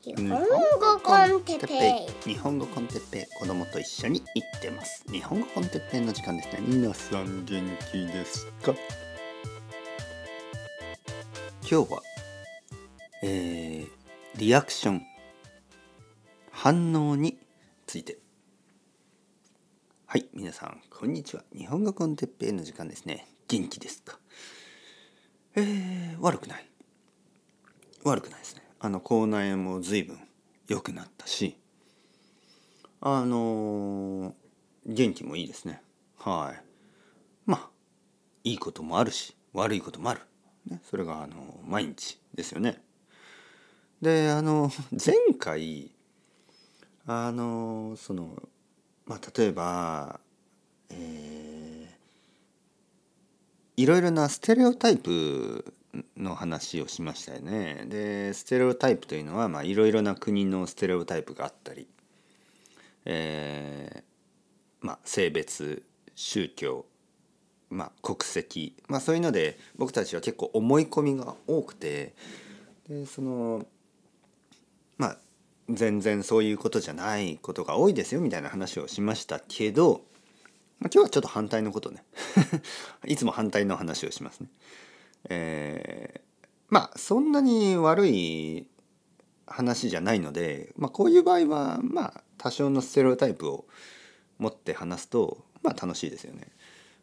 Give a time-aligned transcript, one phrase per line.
[0.00, 2.32] 日本語 con テッペイ。
[2.32, 5.04] 日本語 con テッペイ子供と一緒に行ってます。
[5.10, 6.60] 日本語 con テッペイの時間ですね。
[6.68, 8.74] 皆さん元気ですか？
[11.68, 12.02] 今日は
[13.24, 13.88] えー、
[14.36, 15.02] リアクション
[16.52, 17.36] 反応に
[17.84, 18.18] ついて。
[20.06, 21.42] はい皆さんこんにちは。
[21.52, 23.26] 日本語 con テッペイの時間ですね。
[23.48, 24.16] 元気ですか？
[25.56, 26.68] えー、悪くない。
[28.04, 30.18] 悪くないですねあの口内炎も随分
[30.68, 31.56] 良くなったし
[33.00, 34.34] あの、
[34.86, 35.80] 元気もいいですね。
[36.18, 36.62] はい。
[37.46, 37.68] まあ
[38.44, 40.20] いいこともあるし悪いこともある、
[40.66, 42.82] ね、それがあの毎日ですよね。
[44.02, 45.90] であの前回
[47.06, 48.42] あのその
[49.06, 50.20] まあ例えば
[50.90, 55.72] えー、いろいろなステレオタイプ
[56.16, 57.84] の話をしましたよね。
[57.88, 61.86] でステレオタイプというのは、いろいろな国のステレオタイプがあったり、
[63.04, 65.82] えー、まあ、性別
[66.14, 66.84] 宗教、
[67.70, 72.14] まあ、国籍、まあ、そういうので僕たちは結構思い込みが多くて
[72.88, 73.66] でその
[74.96, 75.18] まあ
[75.68, 80.02] 全然そういうことじゃないことが多いですよみたいな話をしましたけど、
[80.80, 82.02] まあ、今日はちょっと反対のことね
[83.06, 84.48] いつも反対の話をしますね。
[85.28, 86.20] えー、
[86.68, 88.68] まあそんなに悪い
[89.46, 93.66] 話じゃないので、まあ、こういう場合はまあ多少のステレオタイプを
[94.38, 96.48] 持って話すとまあ楽しいですよね。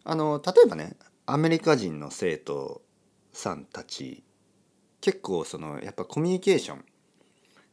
[0.03, 2.81] あの例えばねアメリカ人の生徒
[3.33, 4.23] さんたち
[5.01, 6.85] 結構そのやっぱコミュニケーション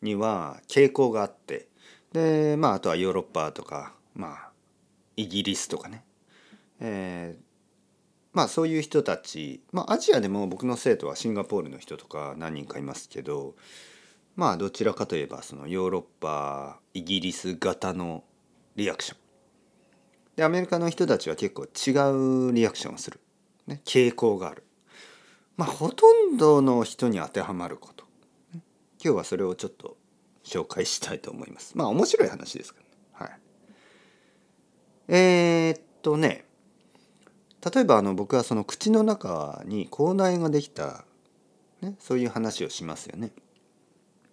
[0.00, 1.68] には傾向があって
[2.12, 4.50] でまああとはヨーロッパとかまあ
[5.16, 6.04] イギリスとかね、
[6.80, 7.51] えー、
[8.32, 13.54] まあそういう人たちまあアジアでも僕の生徒はシンガポールの人とか何人かいますけど
[14.36, 18.24] まあどちらかといえばそのヨーロッパイギリス型の
[18.76, 19.18] リアクション。
[20.36, 23.20] でアメリカの人たちは結構違うリアクションをする、
[23.66, 24.64] ね、傾向がある。
[25.58, 28.06] まあほとんどの人に当てはまること、
[28.52, 28.62] 今
[29.02, 29.98] 日はそれをちょっと
[30.42, 31.76] 紹介したいと思います。
[31.76, 33.30] まあ面白い話ですからね。
[33.30, 33.40] はい。
[35.08, 36.46] えー、っとね。
[37.64, 41.04] 例えばあの僕はその口の中に口内炎ができた、
[41.80, 43.30] ね、そういう話をしますよね。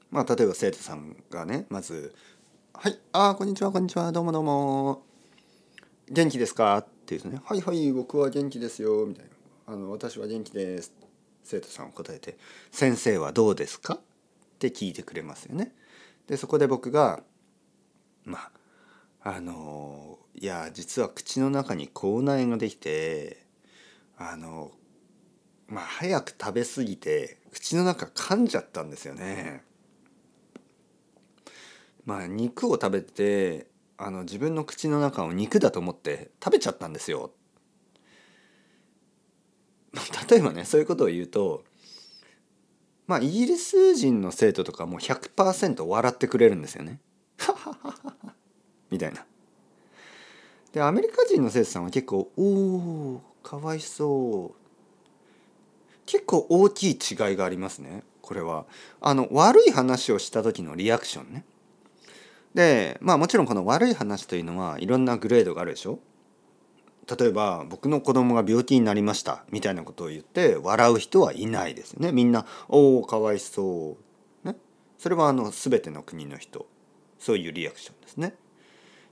[0.09, 2.16] まあ例えば生徒さんがねまず
[2.73, 5.03] 「はいあこんにちはこんにちはどうもどうも
[6.09, 9.31] 元気ですか?」って言うとね「はいはい僕は元気ですよ」みたいな
[9.73, 10.91] 「あの私は元気です」
[11.44, 12.38] 生徒さんは答えて
[12.72, 14.00] 「先生はどうですか?」っ
[14.57, 15.75] て聞いてくれますよね。
[16.25, 17.22] でそこで僕が
[18.23, 18.51] まあ
[19.22, 23.46] あのいや実は口の中に口内炎ができて
[24.18, 24.72] あの
[25.68, 29.63] まあ早く食べ過ぎて口の中噛んじゃったんですよね。
[32.06, 37.31] まあ肉を食べてあの自分の口の中を肉だと思って食べちゃったんですよ。
[40.29, 41.63] 例えばねそういうことを言うと
[43.08, 47.02] まあイギリス人の生徒とかもう100%笑ってくれるんですよね。
[48.92, 49.26] みたいな。
[50.74, 54.60] でアメリカ人の生徒さんは結構「おおかわいそう」
[56.06, 58.66] 結構大きい違いがありますねこれは。
[59.02, 61.44] あの悪い話をした時のリアクションね。
[62.54, 66.00] でまあもちろんこの悪い話というのはいろんなグレードがあるでしょ
[67.18, 73.98] 例えば僕の子供が病気になりましたみたいなことを言って笑う人はいないですよねみんな「おおかわいそ
[74.44, 74.56] う」ね
[74.98, 76.68] それはあの全ての国の人
[77.20, 78.36] そういうリアクションですね。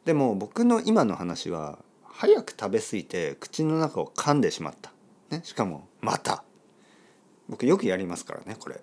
[0.07, 4.93] でも僕の今の話は早く食べ過ぎて口の中を噛んでしまった、
[5.29, 6.45] ね、しかもまた。
[7.49, 8.79] 僕よくやりますからねこれ。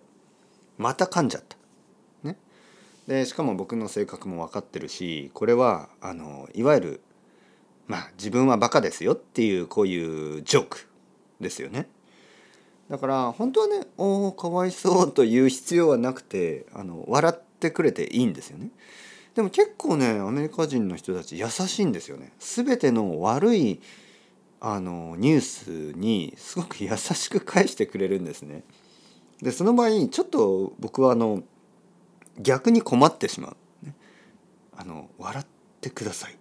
[0.76, 1.56] また噛んじゃった、
[2.24, 2.36] ね、
[3.06, 7.00] でしかも僕の性格も分かってるしこれはあのいわゆる
[7.86, 10.88] まあ自分はバカですよっていうこういうジョーク
[11.40, 11.88] ですよね。
[12.90, 18.68] だから本当はね「おおかわいそう」という必要はなくてあの笑ってくれていいんですよね。
[19.34, 22.32] でも結構ねアメリカ人の人たち優しいんですよね。
[22.38, 23.80] 全ての悪い
[24.60, 28.62] あのニュースにすごく優しく返してくれるんですね。
[29.42, 31.42] でその場合ちょっと僕はあの
[32.38, 33.48] 逆に困ってしま
[33.82, 33.86] う。
[33.86, 33.94] ね、
[34.76, 35.46] あの笑っ
[35.80, 36.36] てください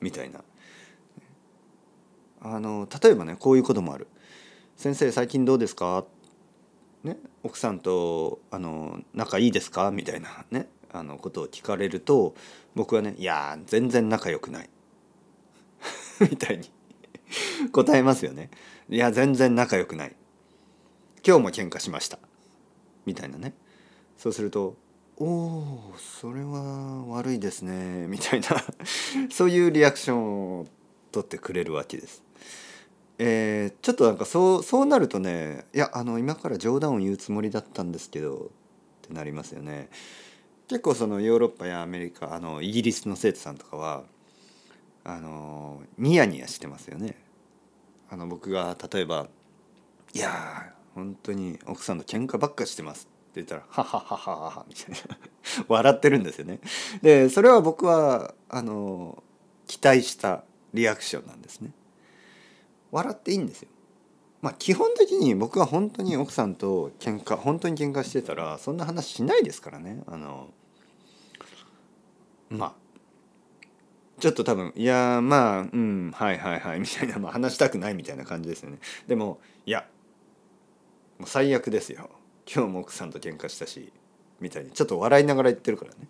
[0.00, 0.40] みたいな。
[2.40, 4.08] あの例えばねこういうこともある。
[4.76, 6.04] 先生最近どうですか？
[7.04, 9.90] ね、奥さんとあの仲いいですか？
[9.90, 12.34] みたいなねあのことを聞かれると
[12.74, 14.70] 僕はね「いや全然仲良くない」
[16.20, 16.70] みたいに
[17.70, 18.50] 答えますよね。
[18.88, 20.14] いや全然仲良くない。
[21.26, 22.18] 今日も喧嘩しました。
[23.06, 23.54] みたいなね。
[24.16, 24.76] そうすると
[25.16, 28.48] おおそれは悪いですねみたいな
[29.30, 30.66] そういうリアクションを
[31.10, 32.22] 取ってくれるわけです。
[33.18, 39.90] えー、ちょっとなんかそうそうなるとねいやあの今から冗談を言うつもりだったんですけどってなりますよね。
[40.72, 44.04] 結構そのヨーロッパやアメリカあのイギリスの生徒さんとかは
[45.04, 47.14] あのニヤニヤしてますよね。
[48.08, 49.28] あの僕が例えば
[50.14, 55.18] 「いや本当に奥さんと喧嘩ばっかしてます」って言ったら「ははははは」みたいな
[55.68, 56.60] 笑ってるんですよね。
[57.02, 59.22] でそれは僕はあの
[59.66, 60.42] 期待した
[60.72, 61.72] リアクションなんですね。
[62.90, 63.68] 笑っていいんですよ。
[64.40, 70.02] まあ基本的に僕は本当に奥さんと喧嘩本当に喧嘩してたらそんな話しないですからね。
[70.06, 70.48] あの
[72.58, 72.82] まあ
[74.20, 78.78] ちょっと多分いやまあうんはいはいはいみたいな、まあ、話したくないみたいな感じですよね。
[79.08, 79.86] でもいや
[81.18, 82.10] もう最悪ですよ
[82.52, 83.92] 今日も奥さんと喧嘩したし
[84.40, 86.08] みたいにちょっと笑いながら言ってるからね。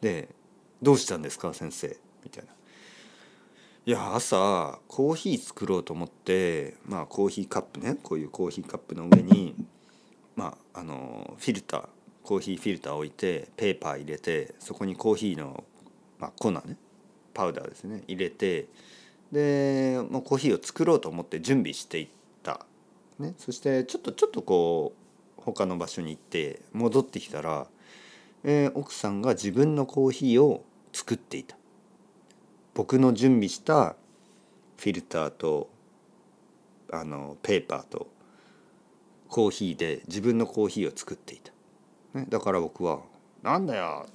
[0.00, 0.28] で
[0.82, 2.52] 「どうしたんですか先生」みたいな。
[3.86, 9.54] いや朝コーヒー作ろうと思ってまあコーヒーカップねこういうコーヒーカップの上に
[10.34, 11.88] まああのフィルター
[12.26, 15.62] コーヒーフィルター置いてペーパー入れてそこにコーヒーの、
[16.18, 16.60] まあ、粉ね
[17.32, 18.66] パウダーですね入れて
[19.30, 22.08] でもうコーヒーを作ろうと思って準備していっ
[22.42, 22.66] た、
[23.20, 24.92] ね、そしてちょっとちょっとこ
[25.38, 27.68] う他の場所に行って戻ってきたら、
[28.42, 31.56] えー、奥さんが自分のコーヒーを作っていた。
[32.74, 33.94] 僕の準備した
[34.76, 35.70] フィルターと
[36.92, 38.08] あのペーパーと
[39.28, 41.52] コーヒーで自分のコーヒーを作っていた、
[42.16, 43.00] ね、だから僕は
[43.42, 44.06] 「なんだよ。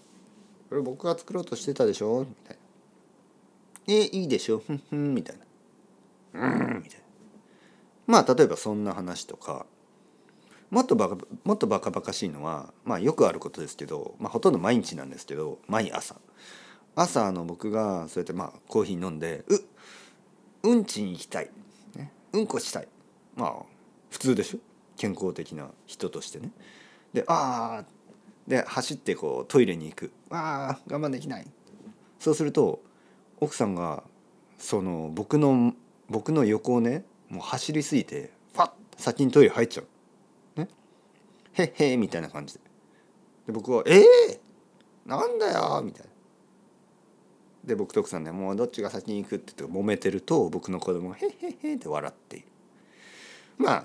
[0.70, 2.62] これ僕が作ろうとしてたでしょ」みたいな
[3.94, 4.60] 「えいいでしょ？
[4.60, 5.46] ふんふん」みたいな
[6.42, 7.06] 「うん」みたいな。
[8.08, 9.66] まあ例えばそんな話とか。
[10.70, 16.16] もっとバカもっとバカバカしいのはまあよくあることですけど、まあ、ほとんど毎日なんですけど毎朝。
[16.96, 19.44] 朝の僕がそうやってまあコーヒー飲んで
[20.64, 21.52] ううんちに行きたい、
[21.98, 22.88] ね、うんこしたい。
[23.36, 23.56] まあ
[24.10, 24.60] 普通でしょ？
[24.96, 26.52] 健康的な人としてね。
[27.14, 27.86] でああ
[28.48, 31.48] で走ってこうトイレに行くああ我慢できない
[32.20, 32.82] そうすると
[33.40, 34.04] 奥さんが
[34.58, 35.74] その僕の
[36.10, 39.84] 僕の横をねもう走りすぎてパッ先にトイレ入っちゃ
[40.56, 40.60] う。
[40.60, 40.68] ね、
[41.54, 42.60] へっへみたいな感じで。
[43.48, 46.12] で僕は「ええー、なんだよ」みたいな。
[47.64, 52.46] で僕と奥さんでもうどっちが先に行くって言って揉めてると僕の子供が「へっへっへ」って笑っている
[53.58, 53.84] まあ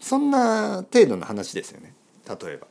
[0.00, 1.94] そんな程度の話ですよね
[2.28, 2.66] 例えば。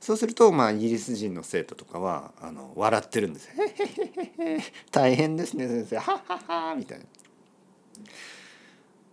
[0.00, 4.62] そうするとまあイギリス人の生徒とかはあの笑ってるんです「へへへへ
[4.92, 5.96] 大変ですね先生。
[5.98, 6.38] はは
[6.70, 7.04] は」みたいな。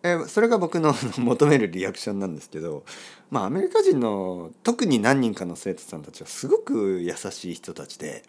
[0.03, 2.83] えそれが僕の 求めるリアクションなんですけど
[3.31, 8.23] まあアメリカ人の特に何人かの生徒さんたちはすごく優しい人たちで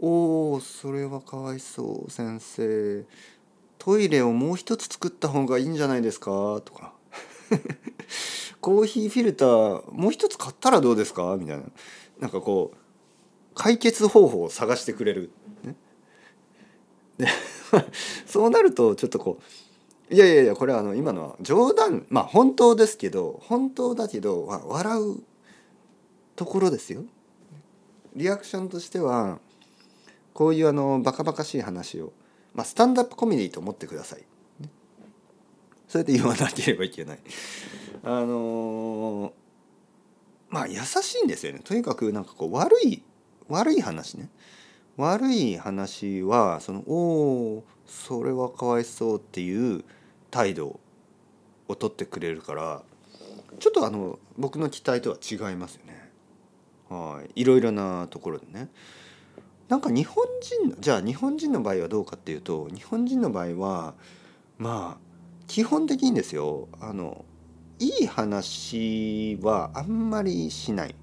[0.00, 3.04] おおそれはかわいそう先生。
[3.78, 6.60] トイレをもう一つ作った方がいいんじゃないですか？
[6.64, 6.92] とか。
[8.60, 11.36] コーヒーフィルターもう一つ買ったらどうですか？
[11.38, 11.62] みたいな
[12.20, 12.76] なんかこう
[13.54, 15.30] 解決方法を探してくれる、
[15.64, 15.76] ね、
[17.18, 17.26] で
[18.26, 19.38] そうなるとちょっとこ
[20.10, 25.22] ういやいやいやこれはあの今のは冗談まあ本当ですけど本当だけど笑う
[26.34, 27.04] ところですよ。
[28.14, 29.38] リアクションとしては
[30.32, 32.12] こういうあのバカバカしい話を、
[32.54, 34.24] まあ、スタンダップコメディと思ってください。
[35.88, 37.18] それで言わなければいけない。
[38.08, 39.32] あのー、
[40.48, 41.60] まあ優しいんですよね。
[41.62, 43.02] とにかくなんかこう悪い
[43.48, 44.30] 悪い話ね。
[44.96, 49.84] 悪い話はそのおおそれはかわいそうっていう
[50.30, 50.80] 態度
[51.68, 52.82] を取ってくれるから
[53.60, 56.10] ちょっとあの僕の期待とは違いますよね。
[56.88, 58.70] はいいろいろなところでね。
[59.68, 63.94] なんか日本人じゃあ日本人の場合はどうかっていうと日本人の場合は
[64.56, 65.08] まあ
[65.46, 67.26] 基本的にですよあの
[67.78, 70.94] いい話はあんまりしない。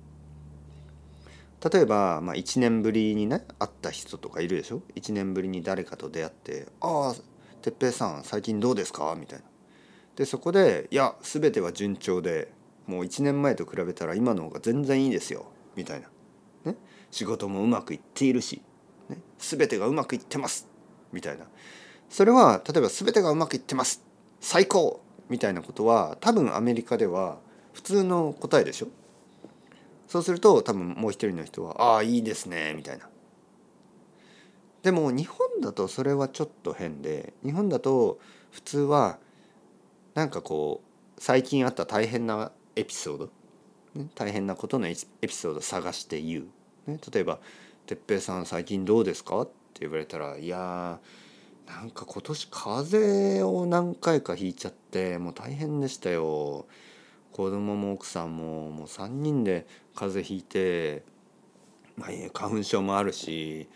[1.71, 7.15] 例えば、まあ、1年ぶりにね会った人とかいるでしょ？1年ぶりに誰かと出会って「ああ
[7.61, 9.45] 哲平さん最近どうですか?」みたいな。
[10.15, 12.51] でそこで「いや全ては順調で
[12.85, 16.09] もう1年前と比べたら今の方が全然いいですよ」みたいな。
[16.71, 16.77] ね、
[17.11, 18.61] 仕事もうまくいっているし、
[19.09, 20.67] ね、全てがうまくいってます
[21.13, 21.45] みたいな
[22.09, 24.03] それは例えば全てがうまくいってます
[24.41, 27.39] 最高みたいなことは多分アメリカでは
[27.73, 28.87] 普通の答えでしょ？
[30.07, 33.09] そうすると多分もう一人の人は「ああいいですね」みたいな。
[34.83, 38.19] でも日本だとそれはちょっと変で日本だと
[38.51, 39.17] 普通は
[40.13, 40.81] なんかこ
[41.17, 43.29] う最近あった大変なエピソード
[43.95, 46.41] ね、大変なことのエピソード探して言
[46.87, 47.39] う、ね、例えば
[47.87, 50.99] 「哲平さん最近どうですか?」って言われたら「いや
[51.67, 52.97] なんか今年風
[53.39, 56.65] 邪を何回かひいちゃってもう大変でしたよ。
[57.31, 61.03] 子供も奥さんももう3人で風邪ひいて、
[61.97, 63.67] まあ、花粉症もあるし、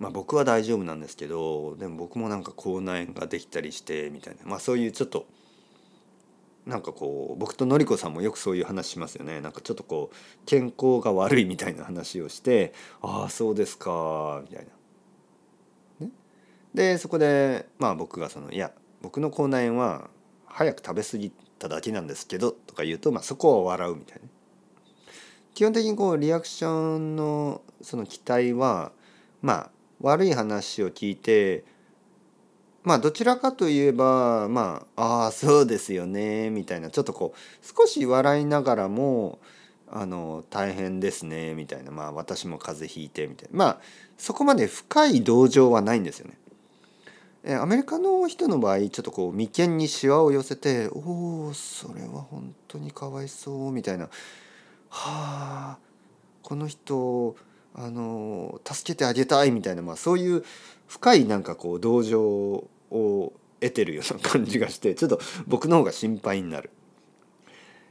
[0.00, 5.26] まあ、僕は大丈夫なんですけどでも僕もなんか口内炎ができたりしてみたいな、まあ、そういうちょっと
[6.66, 14.75] なんかこう僕とのりこさんもよくそういう話しますよねなんかちょっとこう健康が悪いみたいな話をして「ああそうですか」みたいな。
[16.76, 20.10] でそこでまあ僕がその「いや僕の口内炎は
[20.44, 24.28] 早く食べ過ぎただけなんですけど」とか言うと、まあ、そこは笑うみたいな。
[25.54, 28.92] 基本的にこうリアクションのその期待は
[29.40, 29.70] まあ
[30.02, 31.64] 悪い話を聞いて
[32.84, 39.38] まあどちらかといえばまあああそうですよねみたいなちょっとこう少し笑いながらも
[39.88, 43.80] あの大変ですねみたいなまあ私も風邪ひいてみたいなまあ
[44.18, 46.36] そこまで深い同情はないんですよね。
[47.54, 54.04] アメリカの人の場合ちょっとこう眉間にしわを寄せて「おおそれは本当にかわいそう」みたいな
[54.90, 55.78] 「はあ
[56.42, 57.36] この人
[57.74, 60.44] あの助けてあげたい」みたいな、まあ、そういう
[60.88, 66.70] 深いなんかこう同情を得てるような感じがしてちょっと僕の方が心配になる。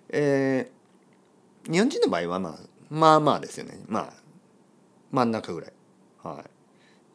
[0.09, 2.59] えー、日本人の場合はまあ
[2.89, 4.13] まあまあですよねまあ
[5.11, 5.73] 真ん中ぐらい。
[6.23, 6.49] はい、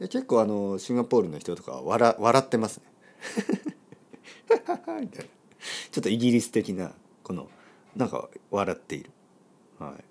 [0.00, 2.85] で結構あのシンガポールの人とかは笑笑ってますね。
[5.00, 5.30] みたいな
[5.92, 6.92] ちょっとイギリス的な
[7.23, 7.49] この
[7.95, 9.11] なんか笑っている。
[9.78, 10.04] はい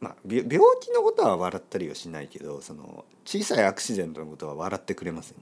[0.00, 0.48] まあ、病
[0.80, 5.36] 気のことは笑ったりはしないけどその小さいアクシデントのことは笑ってくれますね。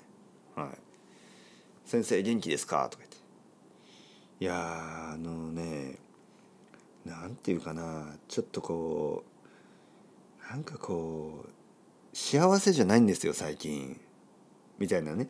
[0.55, 0.69] はい
[1.87, 3.17] 先生元気ですか?」とか言って
[4.41, 5.99] 「いやあのね
[7.05, 9.25] なんていうかなちょっとこ
[10.47, 11.60] うなんかこう
[12.13, 14.01] 幸せじゃないんですよ最近」
[14.79, 15.29] みたいなね。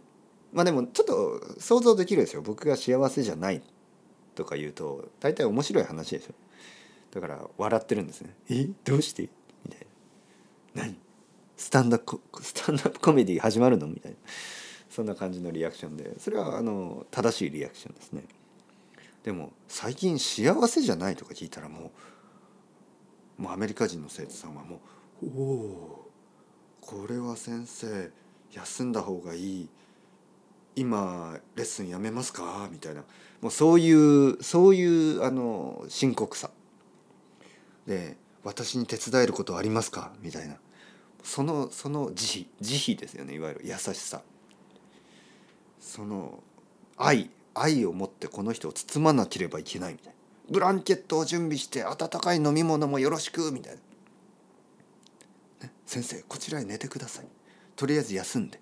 [0.53, 3.63] まあでもちょっと想像できるですよ僕が幸せじゃない
[4.35, 6.35] とか言うと大体面白い話でしょ。
[7.13, 8.69] だから笑ってるんですね「え？
[8.85, 9.29] どうして?」
[9.67, 9.87] みたい
[10.75, 10.97] な「何？
[11.57, 14.19] スタンダップスタンダップコメディ始まるの?」みたいな。
[14.89, 16.19] そんな感じのリアクションで。
[16.19, 18.25] それはあの正しいリアクションですね。
[19.23, 21.93] でも最近幸せじゃないとか聞いたらも
[23.39, 24.81] うもうアメリカ人の生徒さんはも
[25.23, 26.10] う「おお
[26.91, 28.11] これは先生
[28.53, 29.69] 休んだ方がいい。
[30.75, 33.05] 今レッスンやめますか?」みたいな。
[33.41, 36.51] もうそういうそういうあの深刻さ。
[37.87, 40.57] で「私に手伝えることありますか?」みたいな。
[41.23, 43.61] そのその慈悲慈悲ですよねいわゆる。
[43.65, 44.23] 優しさ。
[45.81, 46.43] その
[46.97, 50.15] 愛愛を持ってこの人を包まなければいけないみたいな。
[50.51, 53.81] ブランケットを準備して温かい飲み物もよろしくみたいな、
[55.91, 57.27] 先生こちらへ寝てください。
[57.75, 58.61] とりあえず休んで。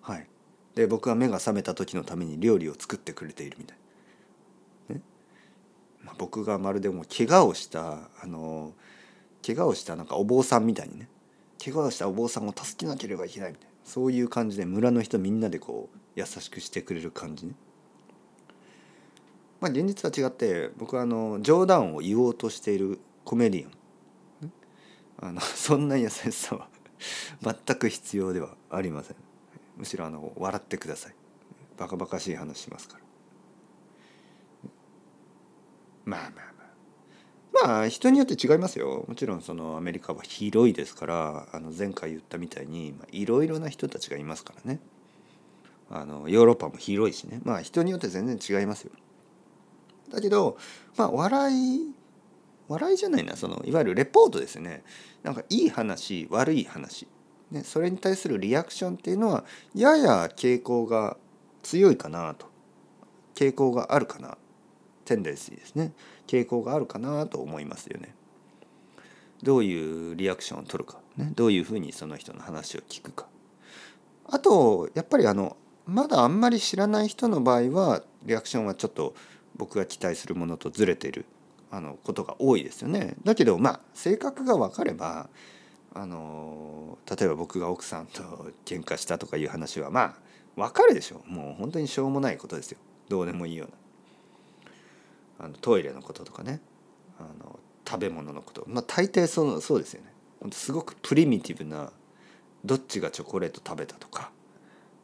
[0.00, 0.26] はい。
[0.74, 3.78] で僕は目が覚めた時のために料理を作ってくれているみたい、
[4.88, 5.00] ね。
[6.02, 8.72] まあ、僕がまるでもう怪我をしたあの
[9.46, 11.08] 怪我をしたなんかお坊さんみたいにね。
[11.64, 13.70] 怪我をしたお坊さんを助けなければいけないみたいな。
[13.84, 17.52] そういう感じで村の人みんなでこう優しくしてくれる感じね。
[19.60, 23.83] まあ現実は違って僕はあの冗談を言おうとしているコメディアン。
[25.24, 26.68] あの そんな優しさは
[27.66, 29.16] 全く必要ではありません。
[29.76, 31.14] むしろあの笑ってください。
[31.78, 33.00] バカバカしい話しますから。
[36.04, 37.66] まあまあまあ。
[37.66, 39.06] まあ人によって違いますよ。
[39.08, 44.78] もちろんそのアメリカは広いですからあの前回言ったみたいにいろいろな人たちがいますからね。
[45.90, 47.40] あのヨーロッパも広いしね。
[47.44, 48.92] まあ人によって全然違いますよ。
[50.10, 50.58] だけど
[50.96, 51.94] まあ笑い
[52.68, 54.82] 笑いじゃないなそのいわゆるレポートですね。
[55.22, 57.06] なんかいい話悪い話、
[57.50, 59.44] ね、それに対するリアクションっていうのは
[59.74, 61.16] やや傾向が
[61.62, 62.46] 強いかなと。
[63.34, 64.38] 傾向があるかな。
[65.04, 65.92] テンデンシーですね。
[66.26, 68.14] 傾向があるかなと思いますよね。
[69.42, 73.26] どういうリアクションを取るか、ね、どういうふうにその人の話を聞くか。
[74.26, 75.56] あとやっぱりあの
[75.86, 79.14] まだあんまり知らない人の場合はリアクションはちょっと
[79.56, 81.26] 僕が期待するものとずれてる。
[81.74, 83.16] あのことが多いですよね。
[83.24, 85.28] だけどまあ性格が分かれば
[85.92, 88.22] あの例えば僕が奥さんと
[88.64, 90.14] 喧嘩したとかいう話はまあ
[90.54, 91.24] 分かるでしょ。
[91.28, 92.78] うもう本当にしょうもないことですよ。
[93.08, 93.68] どうでもいいよう
[95.40, 95.46] な。
[95.46, 96.60] あのトイレのこととかね。
[97.18, 98.64] あの食べ物のこと。
[98.68, 100.52] まあ大抵そのそうですよね。
[100.52, 101.90] すごくプリミティブな
[102.64, 104.30] どっちがチョコレート食べたとか。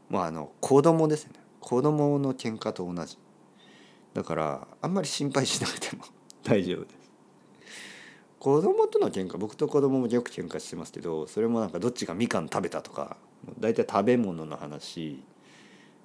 [0.09, 1.33] まああの子供ですね。
[1.59, 3.19] 子供の喧嘩と同じ。
[4.15, 6.05] だからあんまり心配しなくても。
[6.45, 7.01] 大丈夫です。
[8.39, 13.19] 子供との喧嘩僕と子供もよく喧嘩してますけどそれもなんかどっちがみかん食べたとか
[13.59, 15.23] 大体食べ物の話。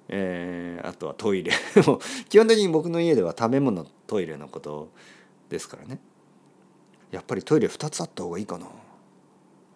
[0.08, 1.52] えー、あとはトイレ。
[1.86, 4.90] も基本的に僕の家では食べ物トイレのこと
[5.48, 5.98] ですからね。
[7.10, 8.66] やっぱりトイレ2つあった方がいいかな。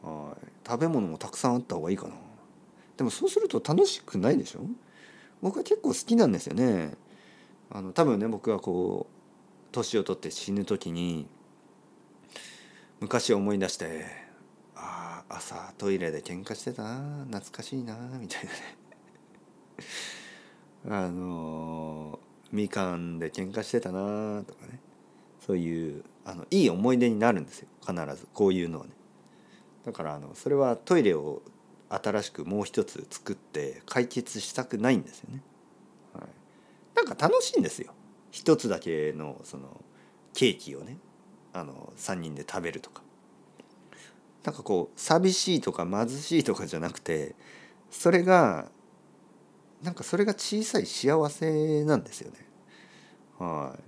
[0.03, 0.47] はい。
[0.67, 2.15] 食べ物もたくさんあった方がいいかな。
[2.97, 4.61] でもそうすると楽しくないでしょ？
[5.43, 6.93] 僕は結構好きなんですよね。
[7.71, 9.20] あの多分ね僕はこう
[9.73, 11.27] 年を取って死ぬ時に
[13.01, 14.05] 昔思い出して
[14.75, 18.77] ああ朝トイレで喧嘩してたな懐かしいなみたいなね。
[21.07, 22.19] あの
[22.53, 24.81] みかんで喧嘩してたなとかね。
[25.47, 28.29] そういうあのいい思い出になるんですよ必ず。
[28.33, 28.93] こういうのはね。
[29.85, 31.43] だからあのそれはトイレを
[31.89, 35.43] 新しくもう一つ作って解決したくないんですよね、
[36.15, 36.25] はい、
[36.95, 37.93] なんか楽しいんですよ。
[38.31, 39.83] 一つだけのその
[40.35, 40.99] ケーキをね
[41.53, 43.03] あの3人で食べるとか
[44.45, 47.35] なんかこう寂しいとか貧しいとかじゃなくて
[47.91, 48.71] それが
[49.83, 52.37] なんかそれが小さい幸せなんですよね。
[53.39, 53.83] はい。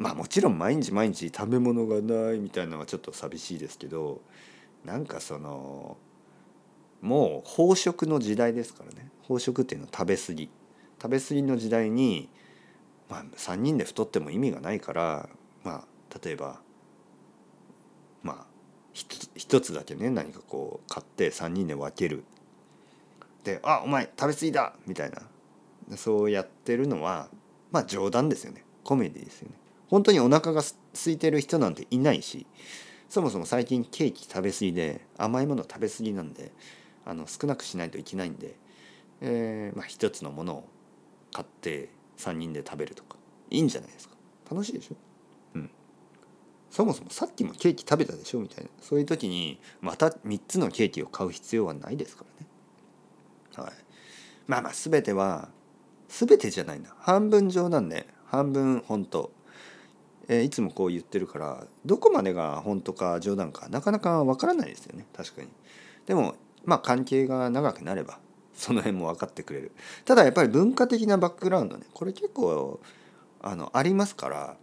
[0.00, 4.20] まあもちろん毎日毎日食べ物がないみたいなのはちょっと寂しいですけど
[4.84, 5.96] なんかその
[7.00, 10.50] もう飽食の時代ですからね飽食っていうのは食べ過ぎ
[11.00, 12.28] 食べ過ぎの時代に、
[13.08, 15.28] まあ、3人で太っても意味がないから
[15.64, 16.60] まあ例えば
[18.22, 18.46] まあ
[18.92, 22.24] 一つだけね何かこう買って3人で分ける。
[23.44, 25.22] で「あお前食べ過ぎだ!」みたいな。
[25.96, 27.28] そうやってるのは
[27.70, 28.64] まあ冗談ですよね。
[28.82, 29.54] コメディですよね。
[29.88, 32.46] 本当にお腹が空いてる人なんていないし
[33.08, 36.52] そもそも最近ケーキ食べ過ぎで甘いもの食べ過ぎなんで
[37.04, 38.56] あの少なくしないといけないんで、
[39.20, 40.68] えー、まあ一つのものを
[41.32, 43.16] 買って3人で食べるとか。
[43.50, 44.16] いいんじゃないですか。
[44.50, 44.96] 楽しいでしょ。
[45.54, 45.70] うん。
[46.70, 48.70] そもそもさっきもケーキ食べたでしょみたいな。
[48.80, 52.24] そういう時にまた3つのケーキを買う必要はないですか
[53.56, 53.68] らね。
[53.68, 53.74] はい、
[54.46, 55.48] まあまあ全ては
[56.08, 56.94] 全てじゃないな。
[56.98, 59.30] 半分冗談で半分本当。
[60.28, 65.06] えー、いつもこう言ってるからどこまでが本当か冗談かなかなかわからないですよね。
[65.16, 65.48] 確かに。
[66.06, 68.18] でもまあ関係が長くなれば
[68.56, 69.72] その辺も分かってくれる。
[70.04, 72.80] ただやっぱり文化的なバックグラウンドねこれ結構
[73.42, 74.56] あのありますから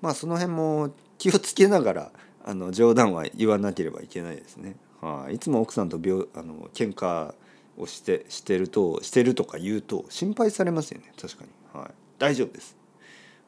[0.00, 2.12] まあその辺も気をつけながら
[2.44, 4.76] あの冗談は言わなければいけないですね。
[5.00, 7.34] はい、いつも奥さんと病あの喧嘩
[7.76, 11.12] をしてしてるとしてるとか言うと心配されますよね。
[11.20, 12.76] 確かに、はい、大丈夫です。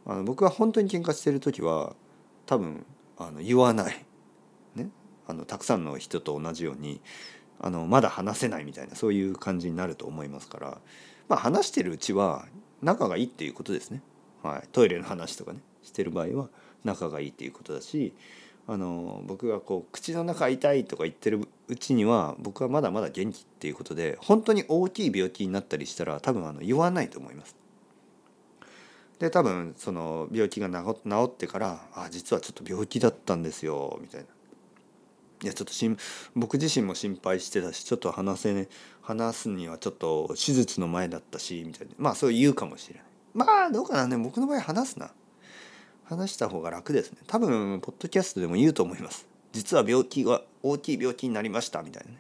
[0.07, 1.95] あの僕は本当に喧嘩してる時は
[2.47, 2.85] 多分
[3.19, 4.05] あの言わない。
[4.75, 4.91] ね。
[5.27, 7.01] あのたくさんの人と同じように
[7.61, 10.79] あのまだ話せないみたいなそういう感じになると思いますから
[11.29, 12.47] まあ話してるうちは
[12.83, 14.03] 仲がいいっていうことですね、
[14.43, 16.49] はい、トイレの話とかねしてる場合は
[16.85, 18.15] 仲がいいっていうことだし
[18.69, 27.55] あの僕がこう口の中痛いとか言ってるうちには僕はまだまだ元気っていうことで本当に大きい病気になったりしたら多分あの言わないと思います。
[29.21, 34.27] で多分その病気が治ってから「あ実はちょっと病気だったんですよ」みたいな。
[35.43, 35.99] いやちょっとしん
[36.35, 38.69] 僕自身も心配してたしちょっと話せね
[39.03, 41.95] 話すにはちょっと手術の前だったしみたいな。
[41.99, 43.05] まあそう言うかもしれない。
[43.35, 44.07] まあどうかな。
[44.09, 45.13] ね僕の場合話すな。
[46.05, 47.19] 話した方が楽ですね。
[47.27, 49.27] 多分ポッドキャストでも言うと思います。
[49.53, 52.19] 実は病気が大きい病気になりましたみたいなね。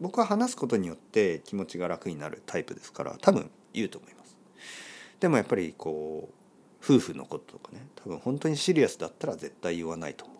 [0.00, 4.36] 僕は話すことによって気持ちが楽になるタイプですから多分言うと思います。
[5.20, 6.34] でもやっぱりこう
[6.84, 7.86] 夫婦のこととかね。
[7.96, 10.36] 多分本当にシリアスだったら絶対言わないと思う、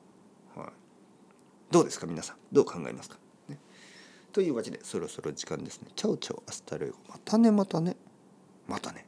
[1.73, 2.37] どうですか皆さん。
[2.53, 3.17] どう考えますか、
[3.49, 3.59] ね、
[4.31, 5.89] というわけでそろそろ時間ですね。
[5.97, 6.97] Chao chao hasta luego。
[7.09, 7.97] またねまたね。
[8.69, 9.07] またね。